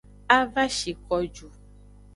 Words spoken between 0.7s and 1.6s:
shi ko ju.